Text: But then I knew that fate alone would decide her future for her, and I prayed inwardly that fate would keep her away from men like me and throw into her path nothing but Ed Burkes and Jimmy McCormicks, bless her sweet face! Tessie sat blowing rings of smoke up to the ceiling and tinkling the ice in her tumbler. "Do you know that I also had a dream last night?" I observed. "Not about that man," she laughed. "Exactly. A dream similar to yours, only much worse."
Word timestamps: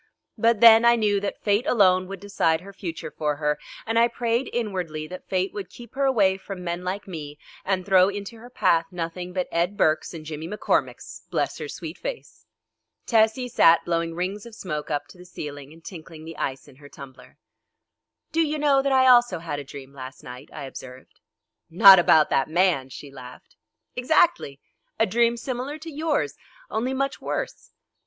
But 0.35 0.61
then 0.61 0.83
I 0.83 0.95
knew 0.95 1.19
that 1.19 1.43
fate 1.43 1.67
alone 1.67 2.07
would 2.07 2.19
decide 2.19 2.61
her 2.61 2.73
future 2.73 3.11
for 3.11 3.35
her, 3.35 3.59
and 3.85 3.99
I 3.99 4.07
prayed 4.07 4.49
inwardly 4.51 5.05
that 5.05 5.29
fate 5.29 5.53
would 5.53 5.69
keep 5.69 5.93
her 5.93 6.05
away 6.05 6.37
from 6.37 6.63
men 6.63 6.83
like 6.83 7.07
me 7.07 7.37
and 7.63 7.85
throw 7.85 8.09
into 8.09 8.37
her 8.37 8.49
path 8.49 8.87
nothing 8.89 9.31
but 9.31 9.47
Ed 9.51 9.77
Burkes 9.77 10.11
and 10.11 10.25
Jimmy 10.25 10.47
McCormicks, 10.47 11.29
bless 11.29 11.59
her 11.59 11.67
sweet 11.67 11.99
face! 11.99 12.47
Tessie 13.05 13.47
sat 13.47 13.85
blowing 13.85 14.15
rings 14.15 14.47
of 14.47 14.55
smoke 14.55 14.89
up 14.89 15.05
to 15.09 15.19
the 15.19 15.23
ceiling 15.23 15.71
and 15.71 15.85
tinkling 15.85 16.25
the 16.25 16.35
ice 16.37 16.67
in 16.67 16.77
her 16.77 16.89
tumbler. 16.89 17.37
"Do 18.31 18.41
you 18.41 18.57
know 18.57 18.81
that 18.81 18.91
I 18.91 19.05
also 19.05 19.37
had 19.37 19.59
a 19.59 19.63
dream 19.63 19.93
last 19.93 20.23
night?" 20.23 20.49
I 20.51 20.63
observed. 20.63 21.19
"Not 21.69 21.99
about 21.99 22.31
that 22.31 22.49
man," 22.49 22.89
she 22.89 23.11
laughed. 23.11 23.55
"Exactly. 23.95 24.59
A 24.99 25.05
dream 25.05 25.37
similar 25.37 25.77
to 25.77 25.91
yours, 25.91 26.33
only 26.71 26.95
much 26.95 27.21
worse." 27.21 27.69